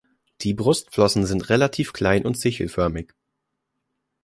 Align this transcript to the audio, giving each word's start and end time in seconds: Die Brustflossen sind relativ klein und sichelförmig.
Die 0.41 0.55
Brustflossen 0.55 1.27
sind 1.27 1.49
relativ 1.49 1.93
klein 1.93 2.25
und 2.25 2.35
sichelförmig. 2.35 3.13